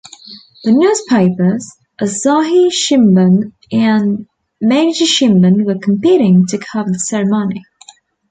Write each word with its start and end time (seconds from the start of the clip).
The 0.63 0.71
Newspapers 0.71 1.73
Asahi 2.01 2.69
Shimbun 2.71 3.53
and 3.71 4.25
Mainichi 4.59 5.05
Shimbun 5.05 5.63
were 5.63 5.77
competing 5.77 6.47
to 6.47 6.57
cover 6.57 6.89
the 6.89 6.97
ceremony. 6.97 7.61